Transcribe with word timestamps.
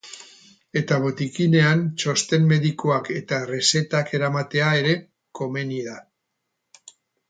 Eta 0.79 0.95
botikinean 1.03 1.83
txosten 2.05 2.49
medikoak 2.53 3.11
eta 3.19 3.41
errezetak 3.45 4.13
eramatea 4.21 4.75
ere 4.83 5.01
komeni 5.43 5.89
da. 5.93 6.05